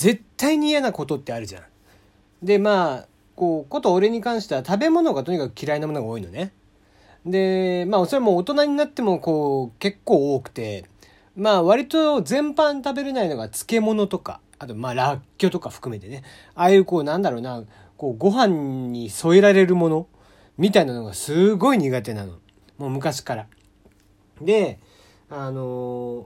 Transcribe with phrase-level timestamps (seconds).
[0.00, 1.62] 絶対に嫌なことってあるじゃん。
[2.42, 3.06] でまあ
[3.36, 6.54] こうこと俺に関しては食べ物がとにかく嫌いなものが多いのね。
[7.26, 10.86] でまあそれも大人になってもこう結構多くて
[11.36, 16.22] まあ割と全般食べれないのが漬物とかあとまあらっきょとか含めてね
[16.54, 17.62] ああいうこうなんだろうな
[17.98, 20.06] こうご飯に添えられるもの
[20.56, 22.38] みたいなのがすごい苦手なの
[22.78, 23.46] もう昔から。
[24.40, 24.78] で
[25.28, 26.24] あのー、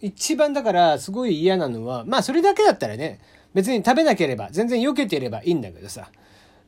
[0.00, 3.20] 一番だからすごい嫌なのはまあそれだけだったらね
[3.54, 6.10] 別に食べなければ全然避けてればいいんだけどさ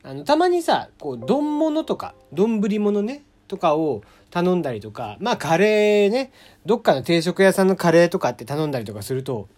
[0.03, 6.33] あのたまにさこう丼物とか丼物ねとかを頼んだりとかまあカレーね
[6.65, 9.49] どっかの定食屋さんのカレーとかって頼んだりとかすると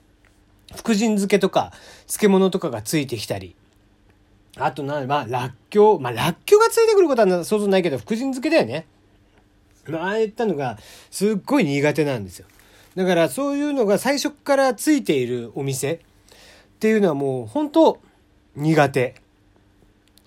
[0.75, 1.73] 福神漬けとか
[2.07, 3.57] 漬物とかがついてきたり
[4.57, 6.01] あとな、まあ、らっきょう。
[6.01, 8.87] まあ、らっきょうがついてくることは想像ないけど、福神漬けだよね。
[9.87, 10.79] まあ、ああいったのが、
[11.11, 12.47] すっごい苦手なんですよ。
[12.97, 15.99] だから、そういうのが最初からついているお店っ
[16.81, 18.01] ていうのはもう、本当
[18.57, 19.15] 苦手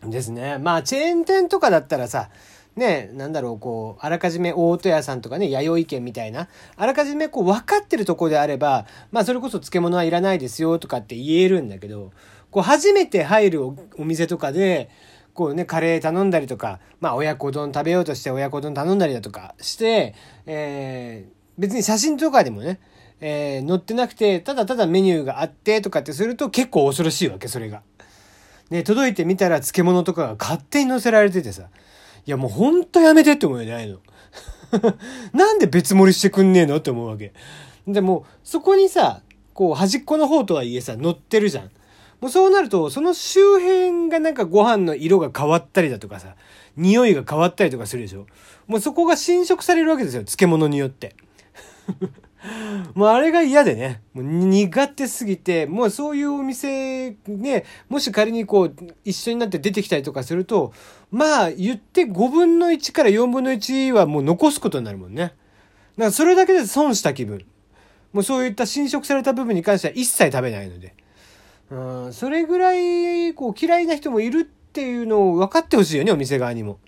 [0.03, 0.57] ですね。
[0.57, 2.29] まあ、チェーン店とかだったらさ、
[2.75, 12.11] ね、なんだろう、こう、あらかじめ大戸屋さんとかね、弥生県みたいな、あらかじめこう、分かってるとこであれば、まあ、それこそ漬物はいらないですよとかって言えるんだけど、
[12.49, 14.89] こう、初めて入るお店とかで、
[15.33, 20.13] こうね、カレー頼んだりとか、まあ、親子丼食べようとして親子丼頼んだりだとかして、
[20.45, 22.79] えー、別に写真とかでもね、
[23.19, 27.81] えー、載ってなくて、ただただメニューがあってとかってすると結構恐ろしいわけ、それが。
[28.69, 31.63] で、届いてみたら漬物とかが勝手に載せられててさ、
[32.25, 33.99] いやもうほんとやめてって思うよね、ああいうの。
[35.33, 37.33] なんで別盛りしてくんねえのって思うわけ。
[37.87, 39.21] でも、そこにさ、
[39.53, 41.71] こう端っこの方とはいえさ、乗ってるじゃん。
[42.21, 46.35] もうそうなると、その周辺がなんかご飯の色が変わったりだとかさ、
[46.77, 48.25] 匂いが変わったりとかするでしょ。
[48.65, 51.15] もうそこが侵食されるわけですよ、漬物によって。
[52.93, 58.75] もうあれが嫌でね、もう苦手すぎて、もうそういうお店ね、もし仮にこう
[59.05, 60.73] 一緒になって出てきたりとかすると、
[61.09, 65.23] まあ言って5分の1から4分の1はもう残すことになるもんね。
[65.23, 65.35] だか
[65.97, 67.45] らそれだけで損した気分。
[68.11, 70.95] もうそういった侵食された部分に関しては一切食べないので。
[71.71, 76.79] うん、それぐらいこう嫌いな人もいるっていうのを分かってほしいよね、お店側にも。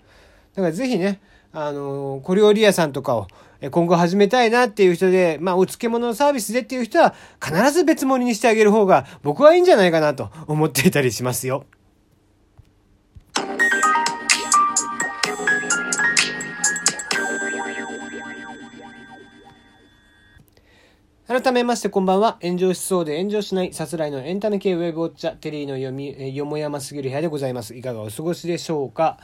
[0.54, 1.20] だからぜひね、
[1.52, 3.26] あの、小料理屋さんとかを
[3.70, 11.64] 今後始めたいなっていう人で、まあ、お漬物のサービスでっていう人は、必ず別盛りにしてあげる方が、僕はいいんじゃないかなと思っていたりしますよ。
[21.42, 22.38] 改めましてこんばんは。
[22.40, 27.74] 炎上しそうで炎上しないさすらいのエンタメ系ウェブウォッチャー、テリーの読み、よもやますぎる部屋でございます。
[27.74, 29.18] いかがお過ごしでしょうか？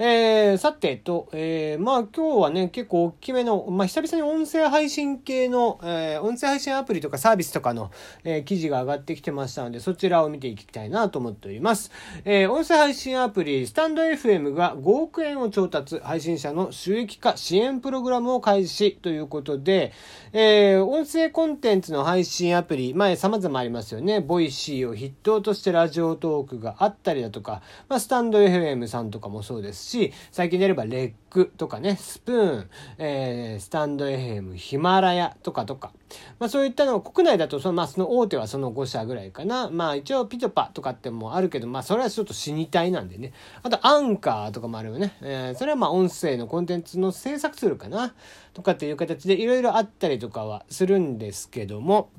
[0.00, 7.90] えー、さてと、えー、まあ今日はね、結構大きめの、まあ久々に音声配信系の、えー、音声配信アプリとかサービスとかの、
[8.22, 11.90] え、記事が上がってきてましたので、そちらを見ていきたいなと思っております。
[12.24, 19.92] え、音声配信アプリ、スタンド FM が5億円を調達、配信者の収益化支援プログラムを開始ということで、
[20.32, 24.20] え、音声コンテンツの配信アプリ、前様々ありますよね。
[24.20, 35.92] Voicy を筆頭として Radiotalk があったりだとか、まあ、 stand.fm さんとかもそうですし、最近であれば REC.とかね、 Spoon、えー、 stand.fm、 Himalaya とかとか、
[36.38, 39.70] まあそういったの国内だとその、まあその大手はその5社ぐらいかな。
[39.70, 43.32] まあ一応 PitPa とかってもあるけど、まあそれはちょっと死に体なんでね。
[43.62, 45.16] あとアンカーとかもあるよね。
[45.22, 48.14] えー、それはまあ音声のコンテンツの制作ツールかな。
[48.58, 52.10] とかっていう形でいろいろあったりとかはするんですけども、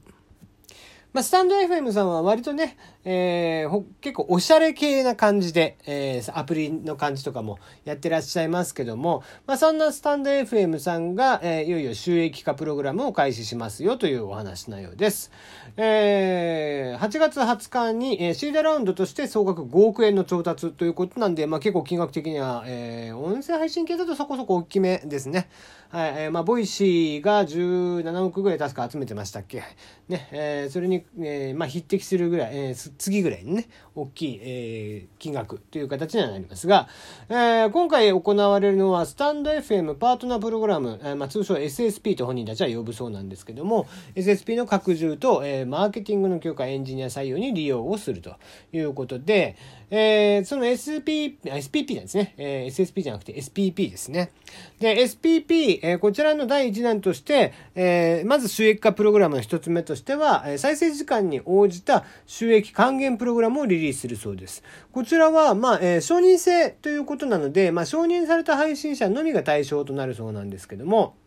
[1.11, 15.32] まあ、スタンド FM さんは割とね、えー、結構おしゃれ系な感じで、えー、アプリの感じとかもやってらっしゃいますけども、まあ、そんなスタンド FM さんが、えー、いよいよ収益化プログラムを開始しますよというお話のようです。
[15.78, 25.48] えー、8月20日に、えー、シードラウンドとして総額5億円の調達ということなんで、まあ、結構金額的には、えー、音声配信系だとそこそこ大きめですね。
[25.92, 29.64] はい、えー、まあ、 Voicy が17億ぐらい確か集めてましたっけ。
[30.08, 36.88] ね、えー、それに、えー、まあ、匹敵するぐらい、えー、次ぐらいにね、大きい、えー、金額という形にはなりますが、
[37.30, 48.36] えー、今回行われるのは、 stand.fm パートナープログラム、えー、まあ、通称 SSP と本人たちは呼ぶそうなんですけども、SSP の拡充と、えー、マーケティングの強化、エンジニア採用に利用をすると
[48.74, 49.56] いうことで、
[49.92, 52.36] えー、その SP、SPP なんですね。
[52.38, 54.31] えー、SSP じゃなくて SPP ですね。
[54.80, 64.64] で、SPP、えー、こちらの第1弾として、えー、まず収益化プログラムの一つ目としては、え再生時間に応じた収益還元プログラムをリリースするそうです。
[64.94, 71.18] こちらは、まあ、えー、承認制ということなので、まあ、承認された配信者のみが対象となるそうなんですけども、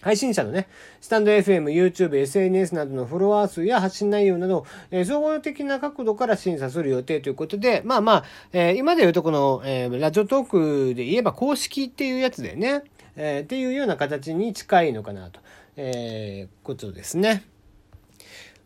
[0.00, 0.66] 配信者のね、
[1.02, 8.24] スタンド FM、YouTube、SNS などのフォロワー数や発信内容など、えー、総合的な角度から審査する予定ということで、まあまあ、
[8.54, 15.40] えー、今で言うとこの、えー、ラジオトークで言えば公式っていうやつでね、え、っていうような形に近いのかなと、
[15.76, 17.44] えー、ことですね。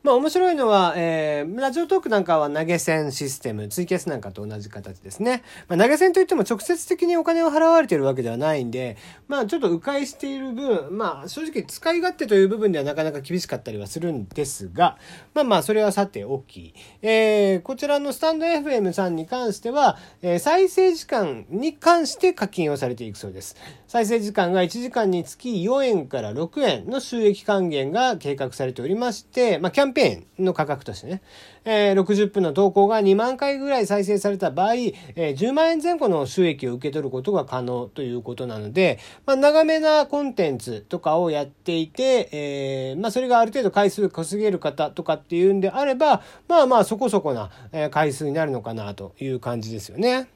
[0.02, 5.44] まあ面白いのは、えー、ラジオトークなんかは投げ銭システム、ツイキャスなんかと同じ形ですね。
[5.68, 8.96] まあ、投げ銭といっても直接的にお金を払われているわけではないんで、
[9.28, 14.98] まあちょっと迂回している分、まあ正直使い勝手という部分ではなかなか厳しかったりはするんですが、
[15.34, 23.54] まあまあそれはさておき、えー、こちらのスタンド FM さんに関しては、えー、再生時間に関して課金をされていくそうです。
[23.86, 31.22] 再生時間が1時間につき4円から6円の収益還元が計画されておりまして、まあキャンペーンの価格としてね、
[31.64, 47.50] えー、60分の投稿が2万回ぐらい再生された場合、えー、10万円前後の収益を受け取ることが可能ということなので、まあ、長めなコンテンツとかをやっていて、えー、まあ、それがある程度回数稼げる方とかっていうんであれば、まあまあそこそこな
[47.90, 50.28] 回数になるのかなという感じですよね。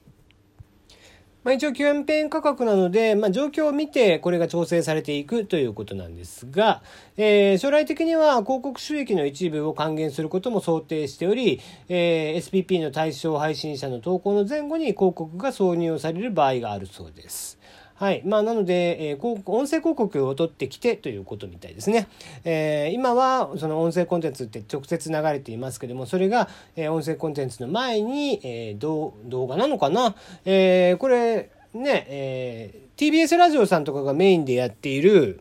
[1.47, 6.83] まあ、一応キャンペーン価格なので、まあ、状況を見てこれが調整されていくということなんですが、
[7.17, 17.56] えー、将来的には広告収益の一部を還元することも想定しており、えー、SPP の対象配信者の投稿の前後に広告が挿入される場合があるそうです。
[17.99, 18.23] はい。
[18.27, 22.09] まあ、なので、えー、音声広告を取ってきてということみたいですね。
[22.45, 30.15] えー、今は、その音声コンテンツって直接流れていますけども、それが、えー、音声コンテンツの前に、えー、動画なのかな
[30.45, 35.41] えー、これ、ね、えー、TBS ラジオさんとかがメインでやっている、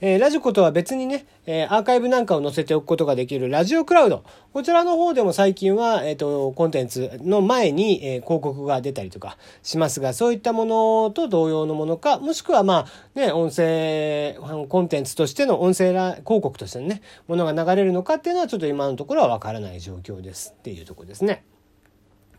[0.00, 4.24] えー、ラジコとは別にね、えー、アーカイブなんかを載せておくことができるラジオクラウド。
[4.52, 14.36] こちらの方でも最近は、えっ、ー、と、コンテンツの前に、え、広告が出たりとかしますが、そういったものと同様のものか、もしくはまあ、ね、音声、
[14.68, 21.44] コンテンツとしての音声広告としてのね、ものが流れるのかっていうのはちょっと今のところはわからない状況ですっていうとこですね。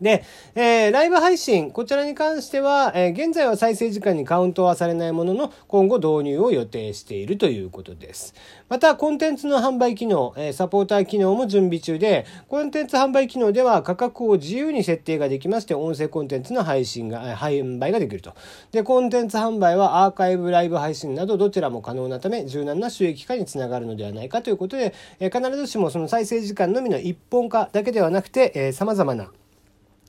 [0.00, 0.24] で、
[0.54, 8.34] えー、ライブ配信、こちらに関しては、えー、現在は再生時間にカウントはされないものの、今後導入を予定しているということです。
[8.68, 18.32] また、コンテンツの販売機能、えー、サポーター機能も準備中で、コンテンツ販売機能では価格を自由に設定ができまして、音声コンテンツの配信が、販売ができると。
[18.72, 29.30] で、コンテンツ販売はアーカイブライブ配信などどちらも可能なため、柔軟な収益化につながるのではないかということで、えー、必ずしもその再生時間のみの一本化だけではなくて、えー、様々な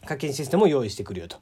[0.06, 1.38] 課金システムを用意してくるよと。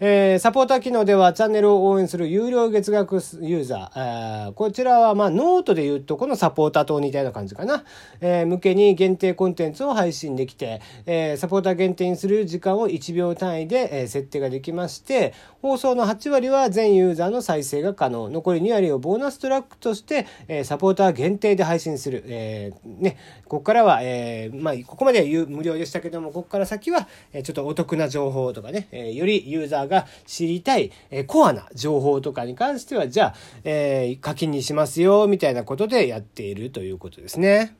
[0.00, 7.82] えー、サポーター機能ではチャンネルを応援する有料月額ユーザー、ーこちらはまあノートで言うとこのサポーターと似たような感じかな、
[8.20, 18.30] えー、向けに限定コンテンツを配信できて、えー、サポーター限定にする時間を1秒単位で、えー、設定ができまして、放送の8割は全ユーザーの再生が可能。
[18.30, 22.22] 残り2割をボーナストラックとして、えー、サポーター限定で配信する。
[22.26, 33.34] えー、ね、ここからは、えー、まあ、ここまでは無料でしたけども、ここから先は、えー、ちょっとお得なな情報とかね、えー、よりユーザーが知りたい、えコアな情報とかに関しては、じゃあ、
[33.64, 37.76] え課金にしますよ、みたいなことでやっているということですね。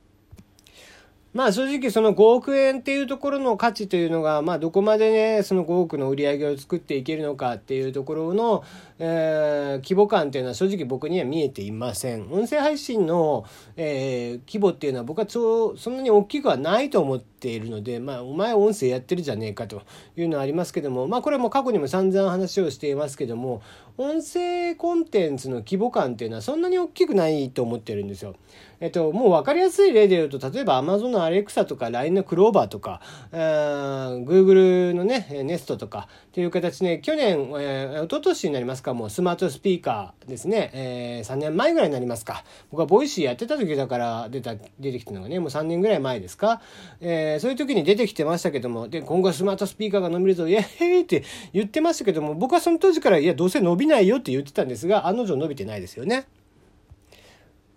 [1.39, 8.65] まあ正直その5億円っていうところの価値というのが、まあどこまでね、その5億の売り上げを作っていけるのかっていうところの、
[8.99, 12.33] え、規模感っていうのは正直僕には見えていません。
[12.33, 13.45] 音声配信の、
[13.77, 19.83] え、規模っていうのは僕はそんなに大きくはないと思ってているので、まあお前音声やってるじゃねえかと
[20.17, 23.63] いうのはありますけども、まあこれはもう過去にも散々話をしていますけども、
[23.97, 28.37] 音声コンテンツの規模感っていうのはそんなに大きくないと思ってるんですよ。
[28.81, 33.01] えっと、もう分かりやすい例で言うと、例えば Amazon の Alexa とか LINE のクローバーとか、
[33.33, 42.45] えー、Google のね、Nest とかっていう形で、去年、えー、一昨年になりますか、もうスマートスピーカーですね、えー、3年前ぐらいになりますか。
[42.71, 46.61] 僕は Voicy やってた時だから出た、出てきたのがね、もう3年ぐらい前ですか。
[47.01, 56.27] えー、そういう時に出てきてましたけども、で、今後はスマートスピーカーが伸びるぞ、イエーイって言ってましたけども、僕はその当時から、いや、どうせ伸びないよって言ってたんですが、案の定伸びてないですよね。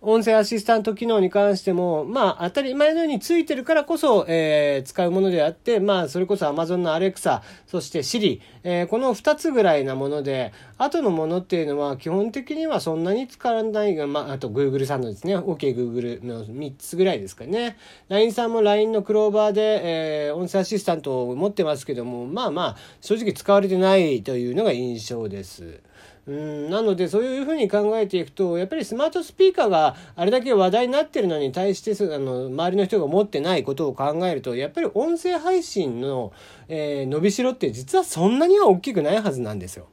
[0.04, 17.76] 音声アシスタント機能に関しても、まあ、当たり前のようについてるからこそ、えー、使うものであって、まあ、それこそ Amazon の Alexa、そして Siri、えー、この2つぐらいなもので、後のものっていうのは基本的にはそんなに使わないが、まあ、あと Google さんのですね、OK Google の3つぐらいですかね。
[18.08, 25.80] LINE さんも LINE のクローバーで、えー、音声アシスタントを持ってますけども、まあまあ、正直使われてないというのが印象です。
[26.24, 36.32] うんなのでそういうふうに考えていくとやっぱりスマートスピーカーがあれだけ話題になってるのに対してあの周りの人が持ってないことを考えるとやっぱり音声配信の、
[36.68, 39.88] えー、伸びしろって実はそんなには大きくないはずなんですよ。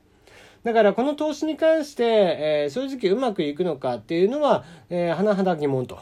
[0.64, 6.00] だからこの投資に関して、えー、正直うまくいくのかっていうのは、えー、甚だ疑問と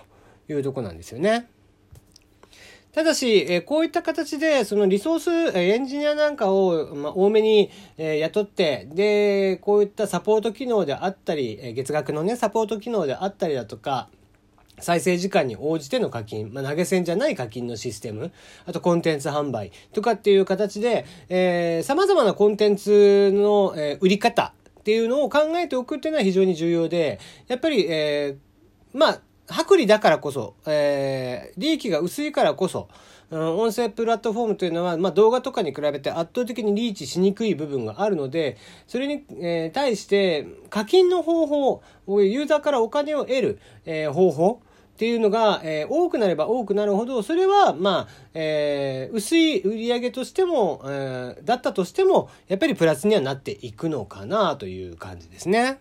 [0.50, 1.48] いうとこなんですよね。
[2.94, 14.10] ただし、えこういった形で、そのリソース、エンジニアなんかを、ま多めに、え雇って、で、こういったサポート機能であったり、え月額のね、サポート機能であったりだとか、
[14.80, 18.32] 再生時間に応じての課金、まあ、投げ銭じゃない課金のシステム、
[18.66, 32.90] あとコンテンツ販売とかっていう形で、えー、様々なコンテンツの、え、売り方っていうのを考えておくっていうのは非常に重要で、やっぱり、えー、まあ、薄利だからこそ、えー、利益が薄いからこそ、
[33.32, 44.62] うん、音声プラットフォームというのは、まあ、動画とかに比べて圧倒的にリーチしにくい部分があるので、それに、えー、対して課金の方法、ユーザーからお金を得る、えー、方法
[44.98, 55.80] っていうのが、えー、多くなれば多くなるほど、それは、まあ、えー、薄い売り上げとしても、えー、だったとしても、やっぱりプラスにはなっていくのかなという感じですね。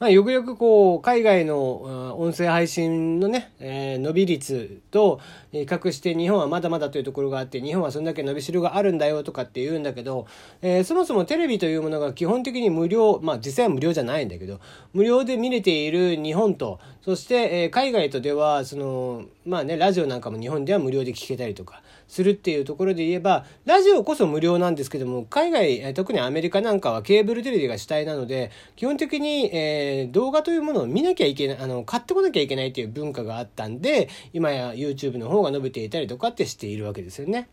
[0.00, 5.20] まあ、よくよくこう、海外の音声配信のね、えー、伸び率と
[5.52, 10.26] 比較して日本はまだまだというところがあって、日本はそんだけ伸びしろがあるんだよとかって言うんだけど、
[10.62, 14.58] えー、そもそもテレビというものが基本的に無料、まあ実際は無料じゃないんだけど、
[14.94, 37.48] 無料で見れている日本と、そして、えー、海外とでは、その、まあね、ラジオなんかも日本では無料で聞けたりとかするっていうところで言えば、ラジオこそ無料なんですけども、海外、特にアメリカなんかはケーブルテレビが主体なので、基本的に、えー、動画というものを見なきゃいけない、あの、買ってこなきゃいけないという文化があったんで、今や YouTube の方が伸びていたりとかってしているわけですよね。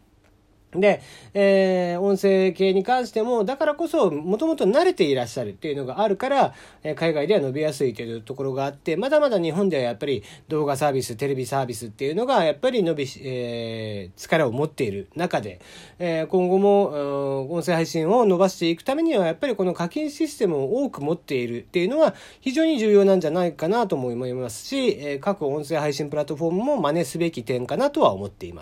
[0.71, 1.01] で、
[1.33, 15.61] えー、音声系に関しても、だからこそ、もともと慣れていらっしゃるっていうのがあるから、えー、海外では伸びやすいというところがあって、まだまだ日本ではやっぱり動画サービス、テレビサービスっていうのが、やっぱり伸び、えー、力を持っている中で、
[15.99, 28.55] えー、今後も、音声配信を伸ばしていくためには、やっぱりこの課金システムを多く持っているっていうのは、非常に重要なんじゃないかなとも思いますし、えー、各音声配信プラットフォームも真似すべき点かなとは思っています。